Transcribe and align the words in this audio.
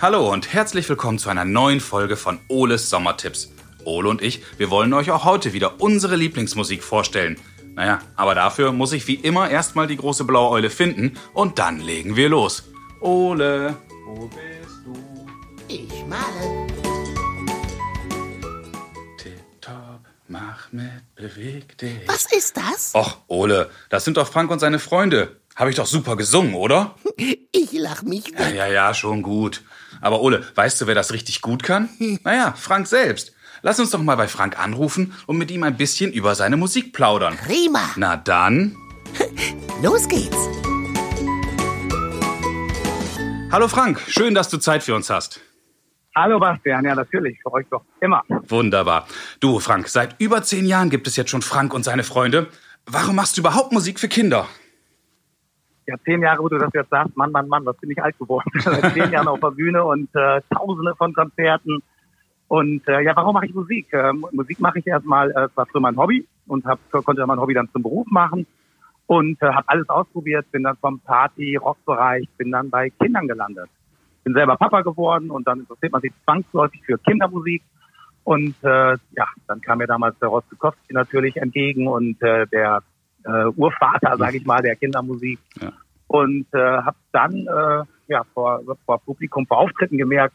Hallo 0.00 0.32
und 0.32 0.52
herzlich 0.52 0.88
willkommen 0.88 1.18
zu 1.18 1.28
einer 1.28 1.44
neuen 1.44 1.80
Folge 1.80 2.16
von 2.16 2.38
Oles 2.48 2.88
Sommertipps. 2.90 3.50
Ole 3.84 4.08
und 4.08 4.22
ich, 4.22 4.42
wir 4.56 4.70
wollen 4.70 4.92
euch 4.92 5.10
auch 5.10 5.24
heute 5.24 5.52
wieder 5.52 5.80
unsere 5.80 6.16
Lieblingsmusik 6.16 6.82
vorstellen. 6.82 7.38
Naja, 7.74 8.00
aber 8.16 8.34
dafür 8.34 8.72
muss 8.72 8.92
ich 8.92 9.06
wie 9.06 9.14
immer 9.14 9.50
erstmal 9.50 9.86
die 9.86 9.96
große 9.96 10.24
blaue 10.24 10.50
Eule 10.50 10.70
finden 10.70 11.16
und 11.32 11.58
dann 11.58 11.80
legen 11.80 12.16
wir 12.16 12.28
los. 12.28 12.64
Ole, 13.00 13.76
wo 14.06 14.26
bist 14.28 14.78
du? 14.84 15.26
Ich 15.68 16.04
male. 16.06 16.66
Tipptopp, 19.18 20.00
mach 20.28 20.72
mit, 20.72 20.90
beweg 21.14 21.76
dich. 21.78 22.00
Was 22.06 22.26
ist 22.32 22.56
das? 22.56 22.94
Och, 22.94 23.18
Ole, 23.28 23.70
das 23.90 24.04
sind 24.04 24.16
doch 24.16 24.28
Frank 24.28 24.50
und 24.50 24.58
seine 24.58 24.78
Freunde. 24.78 25.36
Habe 25.54 25.70
ich 25.70 25.76
doch 25.76 25.86
super 25.86 26.16
gesungen, 26.16 26.54
oder? 26.54 26.94
Ich 27.50 27.72
lach 27.72 28.02
mich 28.02 28.28
Ja, 28.30 28.38
weg. 28.38 28.54
ja, 28.54 28.66
ja, 28.66 28.94
schon 28.94 29.22
gut. 29.22 29.62
Aber 30.00 30.20
Ole, 30.20 30.44
weißt 30.54 30.80
du, 30.80 30.86
wer 30.86 30.94
das 30.94 31.12
richtig 31.12 31.40
gut 31.40 31.62
kann? 31.62 31.88
Naja, 32.24 32.54
Frank 32.56 32.86
selbst. 32.86 33.32
Lass 33.62 33.80
uns 33.80 33.90
doch 33.90 34.00
mal 34.00 34.16
bei 34.16 34.28
Frank 34.28 34.58
anrufen 34.58 35.14
und 35.26 35.38
mit 35.38 35.50
ihm 35.50 35.62
ein 35.62 35.76
bisschen 35.76 36.12
über 36.12 36.34
seine 36.34 36.56
Musik 36.56 36.92
plaudern. 36.92 37.36
Prima. 37.36 37.90
Na 37.96 38.16
dann. 38.16 38.76
Los 39.82 40.06
geht's. 40.08 40.36
Hallo 43.50 43.66
Frank, 43.66 44.00
schön, 44.06 44.34
dass 44.34 44.50
du 44.50 44.58
Zeit 44.58 44.82
für 44.82 44.94
uns 44.94 45.08
hast. 45.08 45.40
Hallo 46.14 46.38
Bastian, 46.38 46.84
ja 46.84 46.94
natürlich, 46.94 47.38
für 47.42 47.52
euch 47.52 47.66
doch 47.70 47.82
immer. 48.00 48.22
Wunderbar. 48.28 49.06
Du, 49.40 49.58
Frank, 49.60 49.88
seit 49.88 50.20
über 50.20 50.42
zehn 50.42 50.66
Jahren 50.66 50.90
gibt 50.90 51.06
es 51.06 51.16
jetzt 51.16 51.30
schon 51.30 51.42
Frank 51.42 51.72
und 51.72 51.84
seine 51.84 52.02
Freunde. 52.02 52.48
Warum 52.86 53.16
machst 53.16 53.36
du 53.36 53.40
überhaupt 53.40 53.72
Musik 53.72 53.98
für 54.00 54.08
Kinder? 54.08 54.46
Ja, 55.88 55.94
zehn 56.04 56.20
Jahre, 56.20 56.42
wo 56.42 56.50
du 56.50 56.58
das 56.58 56.70
jetzt 56.74 56.90
sagst, 56.90 57.16
Mann, 57.16 57.32
Mann, 57.32 57.48
Mann, 57.48 57.64
was 57.64 57.78
bin 57.78 57.90
ich 57.90 58.02
alt 58.02 58.18
geworden. 58.18 58.50
Seit 58.58 58.92
zehn 58.92 59.10
Jahren 59.10 59.26
auf 59.26 59.40
der 59.40 59.52
Bühne 59.52 59.82
und 59.82 60.14
äh, 60.14 60.42
tausende 60.54 60.94
von 60.94 61.14
Konzerten. 61.14 61.82
Und 62.46 62.86
äh, 62.88 63.00
ja, 63.00 63.16
warum 63.16 63.32
mache 63.32 63.46
ich 63.46 63.54
Musik? 63.54 63.86
Ähm, 63.92 64.26
Musik 64.32 64.60
mache 64.60 64.80
ich 64.80 64.86
erstmal, 64.86 65.30
äh, 65.30 65.44
es 65.44 65.56
war 65.56 65.64
früher 65.64 65.80
mein 65.80 65.96
Hobby 65.96 66.28
und 66.46 66.66
hab, 66.66 66.78
konnte 66.90 67.26
mein 67.26 67.40
Hobby 67.40 67.54
dann 67.54 67.70
zum 67.70 67.82
Beruf 67.82 68.06
machen 68.10 68.46
und 69.06 69.40
äh, 69.40 69.46
habe 69.46 69.66
alles 69.66 69.88
ausprobiert, 69.88 70.44
bin 70.52 70.64
dann 70.64 70.76
vom 70.76 71.00
Party-Rock-Bereich, 71.00 72.28
bin 72.36 72.50
dann 72.50 72.68
bei 72.68 72.90
Kindern 72.90 73.26
gelandet. 73.26 73.70
Bin 74.24 74.34
selber 74.34 74.58
Papa 74.58 74.82
geworden 74.82 75.30
und 75.30 75.48
dann 75.48 75.60
interessiert 75.60 75.92
man 75.92 76.02
sich 76.02 76.12
zwangsläufig 76.24 76.82
für 76.84 76.98
Kindermusik. 76.98 77.62
Und 78.24 78.54
äh, 78.62 78.90
ja, 79.16 79.26
dann 79.46 79.62
kam 79.62 79.78
mir 79.78 79.86
damals 79.86 80.18
der 80.18 80.28
Rostkowski 80.28 80.92
natürlich 80.92 81.38
entgegen 81.38 81.88
und 81.88 82.20
äh, 82.20 82.46
der 82.48 82.82
äh, 83.28 83.46
Urvater, 83.56 84.16
sage 84.16 84.38
ich 84.38 84.46
mal, 84.46 84.62
der 84.62 84.76
Kindermusik. 84.76 85.38
Ja. 85.60 85.72
Und 86.06 86.46
äh, 86.52 86.58
habe 86.58 86.96
dann 87.12 87.34
äh, 87.34 87.84
ja 88.08 88.24
vor, 88.32 88.62
vor 88.86 88.98
Publikum, 89.00 89.46
vor 89.46 89.58
Auftritten 89.58 89.98
gemerkt, 89.98 90.34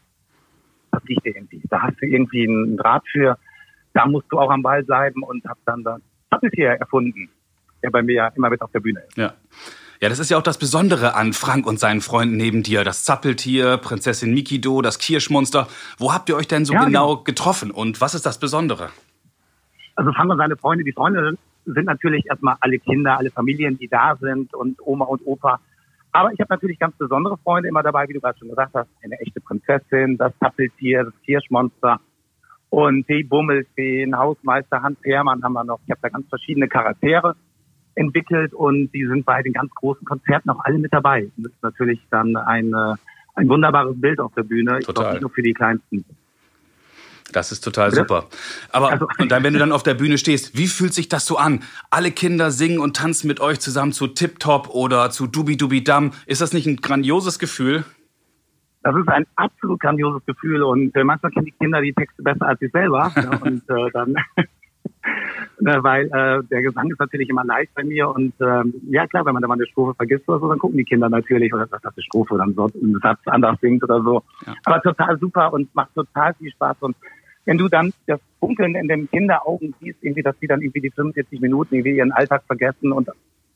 das 0.92 1.02
liegt 1.04 1.24
dir 1.26 1.36
irgendwie. 1.36 1.60
Da 1.68 1.82
hast 1.82 2.00
du 2.00 2.06
irgendwie 2.06 2.46
einen 2.46 2.76
Draht 2.76 3.02
für. 3.10 3.36
Da 3.92 4.06
musst 4.06 4.26
du 4.30 4.38
auch 4.38 4.50
am 4.50 4.62
Ball 4.62 4.82
bleiben 4.84 5.22
und 5.22 5.44
habe 5.44 5.58
dann 5.66 5.82
das 5.82 6.00
Zappeltier 6.30 6.70
erfunden, 6.70 7.28
der 7.82 7.90
bei 7.90 8.02
mir 8.02 8.14
ja 8.14 8.28
immer 8.28 8.50
mit 8.50 8.62
auf 8.62 8.70
der 8.70 8.80
Bühne 8.80 9.00
ist. 9.00 9.16
Ja. 9.16 9.34
Ja, 10.00 10.08
das 10.10 10.18
ist 10.18 10.30
ja 10.30 10.36
auch 10.36 10.42
das 10.42 10.58
Besondere 10.58 11.14
an 11.14 11.32
Frank 11.32 11.66
und 11.66 11.80
seinen 11.80 12.00
Freunden 12.00 12.36
neben 12.36 12.62
dir. 12.62 12.84
Das 12.84 13.04
Zappeltier, 13.04 13.78
Prinzessin 13.78 14.34
Mikido, 14.34 14.82
das 14.82 14.98
Kirschmonster. 14.98 15.66
Wo 15.96 16.12
habt 16.12 16.28
ihr 16.28 16.36
euch 16.36 16.48
denn 16.48 16.64
so 16.64 16.74
Ja, 16.74 16.84
genau 16.84 17.18
getroffen 17.18 17.70
und 17.70 18.00
was 18.00 18.14
ist 18.14 18.26
das 18.26 18.38
Besondere? 18.38 18.90
Also 19.94 20.12
fangen 20.12 20.28
wir 20.28 20.36
seine 20.36 20.56
Freunde. 20.56 20.84
Die 20.84 20.92
Freunde 20.92 21.38
sind 21.64 21.86
natürlich 21.86 22.26
erstmal 22.26 22.56
alle 22.60 22.78
Kinder, 22.78 23.18
alle 23.18 23.30
Familien, 23.30 23.78
die 23.78 23.88
da 23.88 24.16
sind 24.16 24.54
und 24.54 24.78
Oma 24.84 25.06
und 25.06 25.26
Opa. 25.26 25.60
Aber 26.12 26.32
ich 26.32 26.38
habe 26.38 26.54
natürlich 26.54 26.78
ganz 26.78 26.96
besondere 26.96 27.36
Freunde 27.38 27.68
immer 27.68 27.82
dabei, 27.82 28.08
wie 28.08 28.12
du 28.12 28.20
gerade 28.20 28.38
schon 28.38 28.48
gesagt 28.48 28.74
hast. 28.74 28.88
Eine 29.02 29.18
echte 29.20 29.40
Prinzessin, 29.40 30.16
das 30.16 30.32
Tappeltier, 30.38 31.04
das 31.04 31.14
Kirschmonster 31.24 32.00
und 32.70 33.08
die 33.08 33.22
Bummelfeen, 33.22 34.16
Hausmeister 34.16 34.82
Hans 34.82 34.98
Hermann 35.04 35.42
haben 35.42 35.52
wir 35.52 35.64
noch. 35.64 35.80
Ich 35.84 35.90
habe 35.90 36.00
da 36.02 36.08
ganz 36.08 36.28
verschiedene 36.28 36.68
Charaktere 36.68 37.36
entwickelt 37.94 38.52
und 38.52 38.92
die 38.92 39.06
sind 39.06 39.24
bei 39.24 39.42
den 39.42 39.52
ganz 39.52 39.72
großen 39.74 40.04
Konzerten 40.04 40.50
auch 40.50 40.58
alle 40.64 40.78
mit 40.78 40.92
dabei. 40.92 41.30
Das 41.36 41.52
ist 41.52 41.62
natürlich 41.62 42.00
dann 42.10 42.36
ein, 42.36 42.72
äh, 42.72 42.94
ein 43.36 43.48
wunderbares 43.48 44.00
Bild 44.00 44.18
auf 44.18 44.34
der 44.34 44.42
Bühne. 44.42 44.78
Ich 44.80 44.86
Total. 44.86 45.02
glaube 45.02 45.12
nicht 45.12 45.22
nur 45.22 45.30
für 45.30 45.42
die 45.42 45.52
Kleinsten. 45.52 46.04
Das 47.34 47.50
ist 47.52 47.60
total 47.62 47.90
Bitte? 47.90 48.02
super. 48.02 48.26
Aber 48.70 48.90
Also- 48.92 49.08
und 49.18 49.30
dann, 49.32 49.42
wenn 49.42 49.52
du 49.52 49.58
dann 49.58 49.72
auf 49.72 49.82
der 49.82 49.94
Bühne 49.94 50.18
stehst, 50.18 50.56
wie 50.56 50.68
fühlt 50.68 50.94
sich 50.94 51.08
das 51.08 51.26
so 51.26 51.36
an? 51.36 51.62
Alle 51.90 52.10
Kinder 52.12 52.50
singen 52.50 52.78
und 52.78 52.96
tanzen 52.96 53.26
mit 53.26 53.40
euch 53.40 53.58
zusammen 53.60 53.92
zu 53.92 54.06
Tip 54.06 54.38
Top 54.38 54.68
oder 54.70 55.10
zu 55.10 55.26
Dubi 55.26 55.56
Dubi 55.56 55.82
Dam. 55.82 56.12
Ist 56.26 56.40
das 56.40 56.52
nicht 56.52 56.66
ein 56.66 56.76
grandioses 56.76 57.38
Gefühl? 57.38 57.84
Das 58.82 58.94
ist 58.94 59.08
ein 59.08 59.24
absolut 59.36 59.80
grandioses 59.80 60.24
Gefühl 60.26 60.62
und 60.62 60.94
äh, 60.94 61.02
manchmal 61.04 61.32
kennen 61.32 61.46
die 61.46 61.52
Kinder 61.52 61.80
die 61.80 61.92
Texte 61.94 62.22
besser 62.22 62.46
als 62.46 62.60
ich 62.62 62.70
selber. 62.70 63.10
ja, 63.16 63.30
und 63.42 63.62
äh, 63.68 63.90
dann, 63.92 64.14
weil 65.82 66.06
äh, 66.06 66.42
der 66.50 66.62
Gesang 66.62 66.90
ist 66.90 67.00
natürlich 67.00 67.28
immer 67.30 67.44
leicht 67.44 67.74
bei 67.74 67.82
mir 67.82 68.10
und 68.10 68.34
ähm, 68.40 68.74
ja 68.90 69.06
klar, 69.06 69.24
wenn 69.24 69.32
man 69.32 69.40
da 69.42 69.48
mal 69.48 69.54
eine 69.54 69.66
Strophe 69.66 69.94
vergisst 69.94 70.28
oder 70.28 70.38
so, 70.38 70.48
dann 70.48 70.58
gucken 70.58 70.76
die 70.76 70.84
Kinder 70.84 71.08
natürlich 71.08 71.52
oder 71.54 71.66
das 71.66 71.80
ist 71.80 71.86
eine 71.96 72.02
Strophe 72.02 72.34
oder 72.34 72.46
so 72.54 72.68
einen 72.80 73.00
Satz 73.02 73.20
anders 73.24 73.58
singt 73.60 73.82
oder 73.84 74.02
so. 74.02 74.22
Ja. 74.46 74.54
Aber 74.64 74.82
total 74.82 75.18
super 75.18 75.52
und 75.52 75.74
macht 75.74 75.94
total 75.94 76.34
viel 76.34 76.50
Spaß 76.52 76.76
und 76.80 76.94
wenn 77.44 77.58
du 77.58 77.68
dann 77.68 77.92
das 78.06 78.20
Funkeln 78.40 78.74
in 78.74 78.88
den 78.88 79.10
Kinderaugen 79.10 79.74
siehst, 79.80 80.02
irgendwie, 80.02 80.22
dass 80.22 80.38
die 80.38 80.46
dann 80.46 80.62
irgendwie 80.62 80.80
die 80.80 80.90
45 80.90 81.40
Minuten 81.40 81.74
irgendwie 81.74 81.96
ihren 81.96 82.12
Alltag 82.12 82.42
vergessen 82.46 82.92
und 82.92 83.08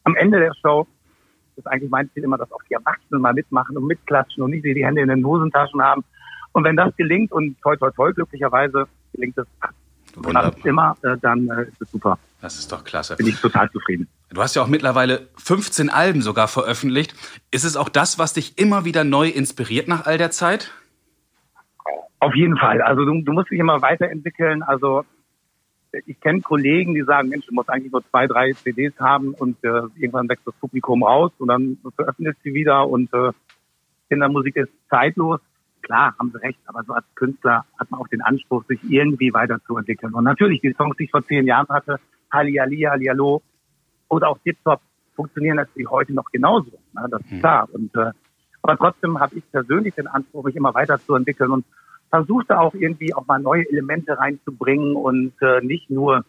am 0.04 0.16
Ende 0.16 0.38
der 0.38 0.54
Show 0.54 0.86
ist 1.56 1.66
eigentlich 1.66 1.90
mein 1.90 2.10
Ziel 2.12 2.24
immer, 2.24 2.38
dass 2.38 2.50
auch 2.52 2.62
die 2.68 2.74
Erwachsenen 2.74 3.20
mal 3.20 3.34
mitmachen 3.34 3.76
und 3.76 3.86
mitklatschen 3.86 4.42
und 4.42 4.50
nicht 4.50 4.64
die 4.64 4.84
Hände 4.84 5.02
in 5.02 5.08
den 5.08 5.24
Hosentaschen 5.24 5.82
haben. 5.82 6.04
Und 6.52 6.64
wenn 6.64 6.76
das 6.76 6.96
gelingt 6.96 7.32
und 7.32 7.60
toi 7.60 7.76
toi 7.76 7.90
toi 7.90 8.12
glücklicherweise 8.12 8.86
gelingt 9.12 9.36
es 9.36 9.46
Wunderbar. 10.14 10.54
immer, 10.64 10.96
äh, 11.02 11.16
dann 11.20 11.48
äh, 11.48 11.64
ist 11.64 11.80
es 11.80 11.90
super. 11.90 12.18
Das 12.40 12.58
ist 12.58 12.72
doch 12.72 12.84
klasse. 12.84 13.16
Bin 13.16 13.26
ich 13.26 13.40
total 13.40 13.70
zufrieden. 13.70 14.08
Du 14.30 14.40
hast 14.40 14.54
ja 14.54 14.62
auch 14.62 14.68
mittlerweile 14.68 15.28
15 15.36 15.90
Alben 15.90 16.22
sogar 16.22 16.48
veröffentlicht. 16.48 17.14
Ist 17.50 17.64
es 17.64 17.76
auch 17.76 17.88
das, 17.88 18.18
was 18.18 18.32
dich 18.32 18.58
immer 18.58 18.84
wieder 18.84 19.04
neu 19.04 19.28
inspiriert 19.28 19.88
nach 19.88 20.06
all 20.06 20.18
der 20.18 20.30
Zeit? 20.30 20.72
Auf 22.20 22.34
jeden 22.34 22.56
Fall. 22.56 22.82
Also 22.82 23.04
du, 23.04 23.22
du 23.22 23.32
musst 23.32 23.50
dich 23.50 23.58
immer 23.58 23.80
weiterentwickeln. 23.82 24.62
Also 24.62 25.04
ich 26.06 26.20
kenne 26.20 26.40
Kollegen, 26.40 26.94
die 26.94 27.02
sagen, 27.02 27.28
Mensch, 27.28 27.46
du 27.46 27.54
musst 27.54 27.70
eigentlich 27.70 27.92
nur 27.92 28.04
zwei, 28.10 28.26
drei 28.26 28.52
CDs 28.52 28.98
haben 28.98 29.34
und 29.34 29.56
äh, 29.64 29.82
irgendwann 29.96 30.28
wächst 30.28 30.46
das 30.46 30.54
Publikum 30.56 31.02
raus 31.02 31.32
und 31.38 31.48
dann 31.48 31.78
veröffentlichst 31.94 32.44
du 32.44 32.52
wieder 32.52 32.88
und 32.88 33.12
äh, 33.14 33.32
Kindermusik 34.08 34.56
ist 34.56 34.72
zeitlos. 34.90 35.40
Klar, 35.82 36.14
haben 36.18 36.30
sie 36.32 36.42
recht, 36.42 36.58
aber 36.66 36.82
so 36.82 36.92
als 36.92 37.06
Künstler 37.14 37.64
hat 37.78 37.90
man 37.90 38.00
auch 38.00 38.08
den 38.08 38.20
Anspruch, 38.20 38.64
sich 38.66 38.80
irgendwie 38.88 39.32
weiterzuentwickeln. 39.32 40.12
Und 40.12 40.24
natürlich, 40.24 40.60
die 40.60 40.74
Songs, 40.76 40.96
die 40.98 41.04
ich 41.04 41.10
vor 41.10 41.24
zehn 41.24 41.46
Jahren 41.46 41.68
hatte, 41.68 41.98
Halli 42.30 42.60
Ali, 42.60 42.82
Hallihallo 42.82 43.42
oder 44.08 44.28
auch 44.28 44.38
Tip 44.38 44.58
Top, 44.64 44.80
funktionieren 45.14 45.56
natürlich 45.56 45.88
heute 45.88 46.12
noch 46.12 46.30
genauso. 46.30 46.72
Ne? 46.92 47.06
Das 47.10 47.22
ist 47.22 47.40
klar. 47.40 47.68
Und, 47.72 47.94
äh, 47.96 48.10
aber 48.62 48.76
trotzdem 48.76 49.18
habe 49.18 49.36
ich 49.36 49.50
persönlich 49.50 49.94
den 49.94 50.08
Anspruch, 50.08 50.44
mich 50.44 50.56
immer 50.56 50.74
weiterzuentwickeln 50.74 51.50
und 51.50 51.64
versuchte 52.10 52.58
auch 52.58 52.74
irgendwie 52.74 53.14
auch 53.14 53.26
mal 53.26 53.38
neue 53.38 53.68
Elemente 53.68 54.18
reinzubringen 54.18 54.94
und 54.94 55.32
äh, 55.40 55.60
nicht 55.60 55.90
nur 55.90 56.24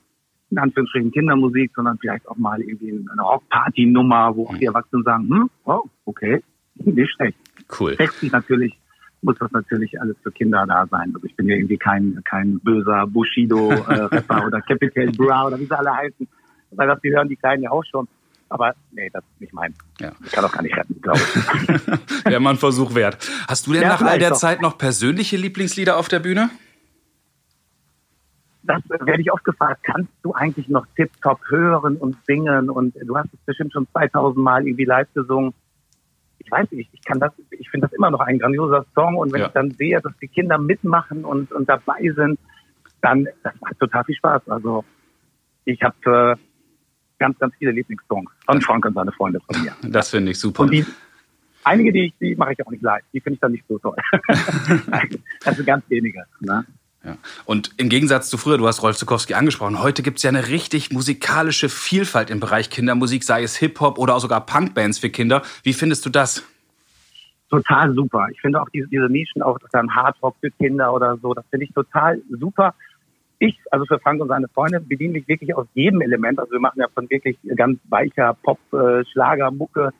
in 0.51 0.57
Anführungsstrichen 0.57 1.11
Kindermusik, 1.11 1.71
sondern 1.75 1.97
vielleicht 1.99 2.27
auch 2.27 2.37
mal 2.37 2.59
irgendwie 2.61 2.91
eine 3.11 3.21
Rockparty-Nummer, 3.21 4.35
wo 4.35 4.47
auch 4.47 4.57
die 4.57 4.65
Erwachsenen 4.65 5.03
sagen, 5.03 5.29
hm, 5.29 5.49
oh, 5.65 5.83
okay, 6.05 6.41
nicht 6.75 7.11
schlecht. 7.11 7.37
Cool. 7.79 7.95
Textlich 7.95 8.31
natürlich 8.31 8.77
muss 9.21 9.37
das 9.37 9.51
natürlich 9.51 9.99
alles 9.99 10.15
für 10.23 10.31
Kinder 10.31 10.65
da 10.65 10.87
sein. 10.87 11.11
Also 11.13 11.27
ich 11.27 11.35
bin 11.35 11.47
ja 11.47 11.55
irgendwie 11.55 11.77
kein 11.77 12.21
kein 12.23 12.59
böser 12.59 13.05
Bushido-Rapper 13.07 14.45
oder 14.47 14.61
Capital 14.61 15.11
Bra 15.11 15.47
oder 15.47 15.59
wie 15.59 15.65
sie 15.65 15.77
alle 15.77 15.93
heißen. 15.93 16.27
Weil 16.71 16.87
das 16.87 17.01
die 17.01 17.11
hören 17.11 17.27
die 17.27 17.35
Kleinen 17.35 17.63
ja 17.63 17.71
auch 17.71 17.83
schon. 17.83 18.07
Aber 18.49 18.73
nee, 18.91 19.09
das 19.13 19.23
ist 19.23 19.41
nicht 19.41 19.53
mein. 19.53 19.73
Ja. 19.99 20.11
Ich 20.25 20.31
kann 20.31 20.43
auch 20.43 20.51
gar 20.51 20.63
nicht 20.63 20.75
retten, 20.75 20.99
glaube 21.01 21.19
ich. 21.19 22.25
Wäre 22.25 22.39
mal 22.39 22.51
ein 22.51 22.57
Versuch 22.57 22.95
wert. 22.95 23.29
Hast 23.47 23.67
du 23.67 23.73
denn 23.73 23.83
Ja, 23.83 23.89
nach 23.89 24.01
all 24.01 24.17
der 24.19 24.29
doch. 24.31 24.37
Zeit 24.37 24.61
noch 24.61 24.77
persönliche 24.77 25.37
Lieblingslieder 25.37 25.97
auf 25.97 26.07
der 26.07 26.19
Bühne? 26.19 26.49
das 28.63 28.83
werde 28.87 29.21
ich 29.21 29.31
oft 29.31 29.43
gefragt, 29.43 29.83
kannst 29.83 30.11
du 30.21 30.33
eigentlich 30.33 30.67
noch 30.67 30.85
Tip-Top 30.95 31.39
hören 31.49 31.97
und 31.97 32.17
singen? 32.27 32.69
Und 32.69 32.93
du 33.03 33.17
hast 33.17 33.33
es 33.33 33.39
bestimmt 33.45 33.73
schon 33.73 33.87
2000 33.93 34.37
Mal 34.43 34.67
irgendwie 34.67 34.85
live 34.85 35.07
gesungen. 35.15 35.53
Ich 36.37 36.51
weiß 36.51 36.71
nicht, 36.71 36.89
ich 36.93 37.03
kann 37.03 37.19
das, 37.19 37.31
ich 37.49 37.67
finde 37.69 37.87
das 37.87 37.93
immer 37.97 38.11
noch 38.11 38.19
ein 38.19 38.37
grandioser 38.37 38.85
Song. 38.93 39.15
Und 39.15 39.33
wenn 39.33 39.41
Ja. 39.41 39.47
ich 39.47 39.53
dann 39.53 39.71
sehe, 39.71 39.99
dass 40.01 40.13
die 40.21 40.27
Kinder 40.27 40.57
mitmachen 40.59 41.25
und, 41.25 41.51
und 41.51 41.67
dabei 41.67 42.11
sind, 42.15 42.39
dann, 43.01 43.27
das 43.43 43.53
macht 43.61 43.79
total 43.79 44.03
viel 44.03 44.15
Spaß. 44.15 44.47
Also, 44.49 44.83
ich 45.65 45.81
habe 45.81 46.37
äh, 46.37 46.39
ganz, 47.19 47.37
ganz 47.39 47.53
viele 47.59 47.71
Lieblingssongs 47.71 48.31
von 48.45 48.61
Frank 48.61 48.85
und 48.85 48.93
seine 48.95 49.11
Freunde 49.11 49.39
von 49.41 49.61
mir. 49.61 49.75
Das 49.83 50.09
finde 50.09 50.31
ich 50.31 50.39
super. 50.39 50.63
Und 50.63 50.71
die, 50.71 50.85
einige, 51.63 51.91
die, 51.91 52.05
ich- 52.07 52.13
die 52.19 52.35
mache 52.35 52.53
ich 52.53 52.65
auch 52.65 52.71
nicht 52.71 52.81
live. 52.83 53.03
Die 53.13 53.19
finde 53.19 53.35
ich 53.35 53.39
dann 53.41 53.51
nicht 53.51 53.65
so 53.67 53.77
toll. 53.79 53.95
sind 55.45 55.65
ganz 55.65 55.83
wenige. 55.89 56.23
Ne? 56.39 56.65
Ja. 57.03 57.17
Und 57.45 57.71
im 57.77 57.87
Gegensatz 57.89 58.29
zu 58.29 58.37
früher, 58.37 58.57
du 58.57 58.67
hast 58.67 58.83
Rolf 58.83 58.97
Zukowski 58.97 59.33
angesprochen, 59.33 59.81
heute 59.81 60.03
gibt's 60.03 60.23
ja 60.23 60.29
eine 60.29 60.47
richtig 60.49 60.91
musikalische 60.91 61.69
Vielfalt 61.69 62.29
im 62.29 62.39
Bereich 62.41 62.69
Kindermusik, 62.69 63.23
sei 63.23 63.43
es 63.43 63.55
Hip-Hop 63.55 63.97
oder 63.97 64.15
auch 64.15 64.19
sogar 64.19 64.45
Punkbands 64.45 64.99
für 64.99 65.09
Kinder. 65.09 65.41
Wie 65.63 65.73
findest 65.73 66.05
du 66.05 66.09
das? 66.09 66.43
total 67.49 67.91
super. 67.95 68.27
Ich 68.31 68.39
finde 68.41 68.61
auch 68.61 68.69
diese, 68.69 68.87
diese 68.89 69.09
Nischen, 69.09 69.41
auch 69.41 69.57
dann 69.71 69.89
Hardrock 69.95 70.35
für 70.39 70.51
Kinder 70.51 70.93
oder 70.93 71.17
so, 71.17 71.33
das 71.33 71.43
finde 71.49 71.65
ich 71.65 71.73
total 71.73 72.21
super. 72.29 72.75
Ich, 73.39 73.57
also 73.71 73.85
für 73.85 73.99
Frank 73.99 74.21
und 74.21 74.27
seine 74.27 74.49
Freunde, 74.49 74.81
bediene 74.81 75.13
mich 75.13 75.27
wirklich 75.27 75.55
aus 75.55 75.65
jedem 75.73 76.01
Element. 76.01 76.39
Also 76.39 76.51
wir 76.51 76.59
machen 76.59 76.79
ja 76.79 76.87
von 76.93 77.09
wirklich 77.09 77.37
ganz 77.55 77.79
weicher 77.89 78.37
Pop, 78.43 78.59
äh, 78.73 79.05
Schlager, 79.05 79.49
Mucke, 79.49 79.91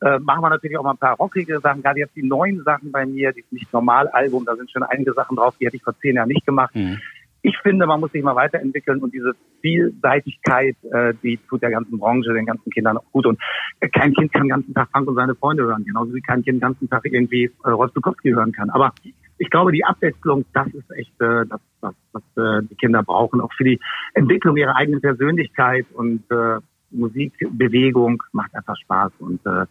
äh, 0.00 0.18
machen 0.20 0.42
wir 0.42 0.50
natürlich 0.50 0.78
auch 0.78 0.84
mal 0.84 0.92
ein 0.92 0.98
paar 0.98 1.16
rockige 1.16 1.60
Sachen. 1.60 1.82
Gerade 1.82 2.00
jetzt 2.00 2.16
die 2.16 2.22
neuen 2.22 2.62
Sachen 2.62 2.92
bei 2.92 3.04
mir, 3.04 3.32
die 3.32 3.44
nicht 3.50 3.72
normal 3.72 4.08
Album, 4.08 4.44
da 4.44 4.56
sind 4.56 4.70
schon 4.70 4.82
einige 4.82 5.12
Sachen 5.12 5.36
drauf, 5.36 5.54
die 5.60 5.66
hätte 5.66 5.76
ich 5.76 5.82
vor 5.82 5.98
zehn 5.98 6.16
Jahren 6.16 6.28
nicht 6.28 6.46
gemacht. 6.46 6.74
Mhm. 6.74 6.98
Ich 7.42 7.56
finde, 7.58 7.86
man 7.86 8.00
muss 8.00 8.12
sich 8.12 8.22
mal 8.22 8.34
weiterentwickeln 8.34 9.00
und 9.00 9.14
diese 9.14 9.32
Vielseitigkeit, 9.60 10.76
äh, 10.92 11.14
die 11.22 11.38
tut 11.48 11.62
der 11.62 11.70
ganzen 11.70 11.98
Branche, 11.98 12.32
den 12.32 12.46
ganzen 12.46 12.70
Kindern 12.70 12.96
auch 12.96 13.12
gut. 13.12 13.26
Und 13.26 13.38
äh, 13.80 13.88
kein 13.88 14.12
Kind 14.14 14.32
kann 14.32 14.42
den 14.42 14.50
ganzen 14.50 14.74
Tag 14.74 14.88
Frank 14.90 15.08
und 15.08 15.14
seine 15.14 15.34
Freunde 15.34 15.64
hören, 15.64 15.84
genauso 15.84 16.14
wie 16.14 16.20
kein 16.20 16.42
Kind 16.42 16.56
den 16.56 16.60
ganzen 16.60 16.88
Tag 16.88 17.04
irgendwie 17.04 17.44
äh, 17.64 17.70
Rolf 17.70 17.92
Zukowski 17.92 18.30
hören 18.30 18.52
kann. 18.52 18.70
Aber 18.70 18.92
ich 19.38 19.50
glaube, 19.50 19.72
die 19.72 19.84
Abwechslung, 19.84 20.44
das 20.52 20.66
ist 20.68 20.90
echt 20.92 21.20
äh, 21.20 21.46
das, 21.46 21.60
was, 21.80 21.94
was 22.12 22.22
äh, 22.36 22.66
die 22.68 22.74
Kinder 22.74 23.02
brauchen, 23.02 23.40
auch 23.40 23.52
für 23.52 23.64
die 23.64 23.80
Entwicklung 24.14 24.56
ihrer 24.56 24.76
eigenen 24.76 25.00
Persönlichkeit 25.00 25.86
und 25.94 26.22
äh, 26.30 26.58
Musikbewegung 26.90 28.22
macht 28.32 28.54
einfach 28.54 28.76
Spaß 28.76 29.12
und 29.18 29.44
äh, 29.46 29.66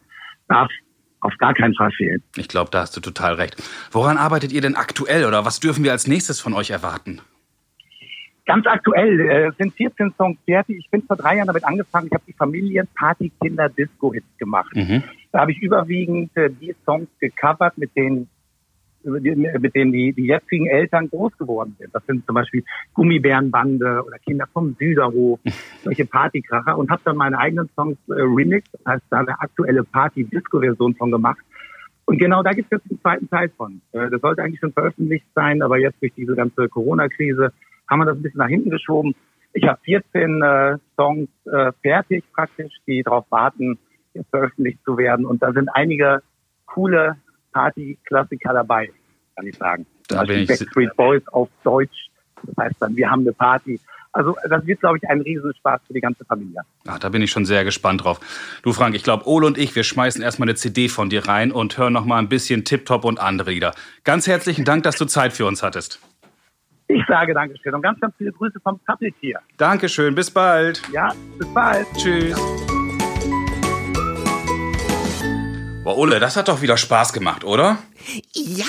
darf 0.48 0.70
auf 1.22 1.34
gar 1.38 1.54
keinen 1.54 1.74
Fall 1.74 1.92
fehlen. 1.92 2.22
Ich 2.36 2.48
glaube, 2.48 2.70
da 2.72 2.82
hast 2.82 2.96
du 2.96 3.02
total 3.02 3.34
recht. 3.34 3.56
Woran 3.92 4.18
arbeitet 4.18 4.52
ihr 4.52 4.62
denn 4.62 4.76
aktuell 4.76 5.26
oder 5.26 5.46
was 5.46 5.60
dürfen 5.60 5.84
wir 5.84 5.92
als 5.92 6.08
nächstes 6.08 6.40
von 6.40 6.54
euch 6.54 6.70
erwarten? 6.70 7.22
Ganz 8.46 8.66
aktuell 8.66 9.20
äh, 9.20 9.52
sind 9.58 9.74
14 9.74 10.14
Songs 10.18 10.38
fertig. 10.46 10.78
Ich 10.80 10.90
bin 10.90 11.04
vor 11.04 11.18
drei 11.18 11.36
Jahren 11.36 11.48
damit 11.48 11.66
angefangen. 11.66 12.08
Ich 12.08 12.14
habe 12.14 12.24
die 12.26 12.34
Familienparty 12.34 13.32
Kinder 13.42 13.68
Disco 13.68 14.14
Hits 14.14 14.38
gemacht. 14.38 14.74
Mhm. 14.74 15.04
Da 15.34 15.42
habe 15.42 15.52
ich 15.52 15.62
überwiegend 15.62 16.32
äh, 16.38 16.50
die 16.50 16.74
Songs 16.86 17.10
gecovert, 17.20 17.78
mit 17.78 17.94
denen 17.98 18.30
mit 19.08 19.76
denen 19.76 19.92
die, 19.92 20.14
die 20.14 20.28
jetzigen 20.28 20.68
Eltern 20.68 21.10
groß 21.10 21.38
geworden 21.38 21.76
sind. 21.80 21.94
Das 21.94 22.06
sind 22.06 22.26
zum 22.26 22.36
Beispiel 22.36 22.64
Gummibärenbande 22.94 24.04
oder 24.06 24.18
Kinder 24.20 24.46
vom 24.52 24.76
Süderhof, 24.80 25.40
solche 25.84 26.06
Partykracher 26.06 26.78
und 26.78 26.90
habe 26.90 27.02
dann 27.06 27.18
meine 27.18 27.38
eigenen 27.38 27.70
Songs 27.76 27.98
äh, 28.10 28.14
remixed, 28.14 28.74
heißt 28.86 29.04
da 29.10 29.20
eine 29.20 29.40
aktuelle 29.40 29.84
Party-Disco-Version 29.84 30.96
von 30.96 31.12
gemacht. 31.12 31.40
Und 32.06 32.20
genau 32.20 32.42
da 32.42 32.52
gibt 32.52 32.72
es 32.72 32.80
jetzt 32.80 32.90
einen 32.90 33.02
zweiten 33.02 33.30
Teil 33.30 33.50
von. 33.50 33.82
Äh, 33.92 34.10
das 34.10 34.22
sollte 34.22 34.42
eigentlich 34.42 34.60
schon 34.60 34.74
veröffentlicht 34.74 35.26
sein, 35.36 35.62
aber 35.62 35.78
jetzt 35.78 36.02
durch 36.02 36.14
diese 36.14 36.36
ganze 36.36 36.70
Corona-Krise 36.70 37.52
haben 37.90 38.00
wir 38.00 38.06
das 38.06 38.18
ein 38.18 38.24
bisschen 38.24 38.40
nach 38.40 38.48
hinten 38.48 38.70
geschoben. 38.70 39.14
Ich 39.54 39.68
habe 39.68 39.80
14 39.84 40.42
äh, 40.42 40.78
Songs 40.96 41.30
äh, 41.46 41.72
fertig 41.82 42.24
praktisch, 42.34 42.74
die 42.86 43.04
darauf 43.04 43.26
warten, 43.30 43.78
jetzt 44.14 44.30
veröffentlicht 44.30 44.80
zu 44.86 44.98
werden. 44.98 45.26
Und 45.26 45.42
da 45.44 45.52
sind 45.52 45.70
einige 45.74 46.22
coole 46.66 47.18
Party-Klassiker 47.58 48.54
dabei, 48.54 48.92
kann 49.36 49.48
ich 49.48 49.58
sagen. 49.58 49.86
Da 50.08 50.24
bin 50.24 50.42
ich 50.42 50.48
Backstreet 50.48 50.96
Boys 50.96 51.28
auf 51.30 51.50
Deutsch. 51.64 52.10
Das 52.44 52.56
heißt 52.58 52.76
dann, 52.80 52.96
wir 52.96 53.10
haben 53.10 53.22
eine 53.22 53.34
Party. 53.34 53.80
Also 54.14 54.36
das 54.50 54.66
wird, 54.66 54.80
glaube 54.80 54.98
ich, 54.98 55.10
ein 55.10 55.22
Riesenspaß 55.22 55.82
für 55.86 55.94
die 55.94 56.02
ganze 56.02 56.24
Familie. 56.26 56.62
Ach, 56.88 57.00
da 57.00 57.10
bin 57.10 57.22
ich 57.22 57.32
schon 57.32 57.46
sehr 57.46 57.64
gespannt 57.64 58.04
drauf. 58.04 58.20
Du 58.64 58.74
Frank, 58.74 58.96
ich 58.96 59.04
glaube, 59.04 59.28
Ole 59.28 59.48
und 59.48 59.58
ich, 59.58 59.76
wir 59.76 59.84
schmeißen 59.84 60.22
erstmal 60.22 60.48
eine 60.48 60.56
CD 60.56 60.88
von 60.88 61.10
dir 61.10 61.28
rein 61.28 61.52
und 61.52 61.78
hören 61.78 61.94
noch 61.94 62.06
mal 62.06 62.18
ein 62.18 62.30
bisschen 62.30 62.64
Tip-Top 62.64 63.04
und 63.06 63.20
andere 63.20 63.52
Lieder. 63.52 63.74
Ganz 64.04 64.28
herzlichen 64.28 64.66
Dank, 64.66 64.84
dass 64.84 64.98
du 64.98 65.06
Zeit 65.06 65.34
für 65.34 65.46
uns 65.46 65.62
hattest. 65.62 66.00
Ich 66.88 67.04
sage 67.08 67.34
Dankeschön 67.34 67.74
und 67.74 67.82
ganz, 67.82 68.00
ganz 68.00 68.16
viele 68.18 68.32
Grüße 68.32 68.60
vom 68.62 68.80
Puppetier. 68.80 69.40
Dankeschön, 69.58 70.16
bis 70.16 70.32
bald. 70.32 70.82
Ja, 70.92 71.12
bis 71.38 71.54
bald. 71.54 71.86
Tschüss. 71.98 72.77
Boah, 75.88 75.96
Ole, 76.00 76.20
das 76.20 76.36
hat 76.36 76.50
doch 76.50 76.62
wieder 76.62 76.76
Spaß 76.76 77.14
gemacht, 77.14 77.46
oder? 77.46 77.78
Ja, 78.34 78.66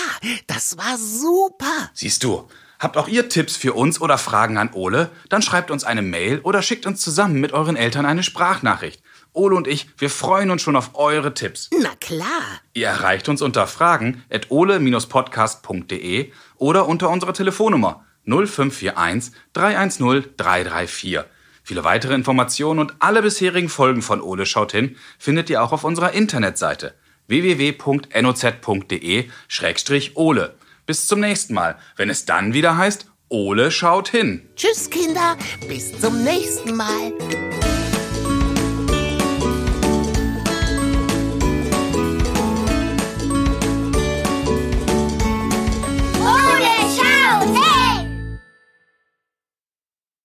das 0.46 0.78
war 0.78 0.96
super. 0.96 1.90
Siehst 1.92 2.22
du, 2.22 2.46
habt 2.78 2.96
auch 2.96 3.08
ihr 3.08 3.28
Tipps 3.28 3.56
für 3.56 3.72
uns 3.72 4.00
oder 4.00 4.18
Fragen 4.18 4.56
an 4.56 4.70
Ole? 4.72 5.10
Dann 5.28 5.42
schreibt 5.42 5.72
uns 5.72 5.82
eine 5.82 6.02
Mail 6.02 6.38
oder 6.38 6.62
schickt 6.62 6.86
uns 6.86 7.00
zusammen 7.00 7.40
mit 7.40 7.52
euren 7.52 7.74
Eltern 7.74 8.06
eine 8.06 8.22
Sprachnachricht. 8.22 9.02
Ole 9.32 9.56
und 9.56 9.66
ich, 9.66 9.88
wir 9.98 10.10
freuen 10.10 10.52
uns 10.52 10.62
schon 10.62 10.76
auf 10.76 10.90
eure 10.94 11.34
Tipps. 11.34 11.70
Na 11.82 11.90
klar. 12.00 12.28
Ihr 12.74 12.86
erreicht 12.86 13.28
uns 13.28 13.42
unter 13.42 13.66
fragen 13.66 14.22
at 14.30 14.52
ole-podcast.de 14.52 16.30
oder 16.54 16.86
unter 16.86 17.10
unserer 17.10 17.34
Telefonnummer 17.34 18.04
0541 18.26 19.32
310 19.54 20.36
334. 20.36 21.18
Viele 21.64 21.82
weitere 21.82 22.14
Informationen 22.14 22.78
und 22.78 22.94
alle 23.00 23.22
bisherigen 23.22 23.68
Folgen 23.68 24.02
von 24.02 24.22
Ole 24.22 24.46
schaut 24.46 24.70
hin 24.70 24.94
findet 25.18 25.50
ihr 25.50 25.64
auch 25.64 25.72
auf 25.72 25.82
unserer 25.82 26.12
Internetseite 26.12 26.94
www.noz.de-ole. 27.28 28.14
Bis 30.86 31.06
zum 31.06 31.20
nächsten 31.20 31.54
Mal, 31.54 31.78
wenn 31.96 32.10
es 32.10 32.24
dann 32.24 32.54
wieder 32.54 32.76
heißt 32.76 33.06
Ole 33.30 33.70
schaut 33.70 34.08
hin. 34.08 34.48
Tschüss 34.56 34.88
Kinder, 34.88 35.36
bis 35.68 35.98
zum 36.00 36.24
nächsten 36.24 36.74
Mal. 36.74 37.12